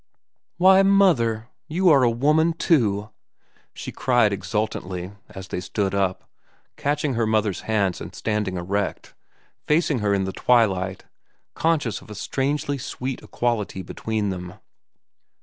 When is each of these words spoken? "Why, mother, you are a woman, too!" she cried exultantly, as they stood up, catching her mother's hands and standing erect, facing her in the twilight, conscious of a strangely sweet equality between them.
"Why, 0.57 0.81
mother, 0.81 1.49
you 1.67 1.89
are 1.89 2.01
a 2.01 2.09
woman, 2.09 2.53
too!" 2.53 3.11
she 3.75 3.91
cried 3.91 4.33
exultantly, 4.33 5.11
as 5.29 5.49
they 5.49 5.59
stood 5.59 5.93
up, 5.93 6.27
catching 6.75 7.13
her 7.13 7.27
mother's 7.27 7.61
hands 7.61 8.01
and 8.01 8.15
standing 8.15 8.57
erect, 8.57 9.13
facing 9.67 9.99
her 9.99 10.11
in 10.11 10.23
the 10.23 10.33
twilight, 10.33 11.05
conscious 11.53 12.01
of 12.01 12.09
a 12.09 12.15
strangely 12.15 12.79
sweet 12.79 13.21
equality 13.21 13.83
between 13.83 14.31
them. 14.31 14.55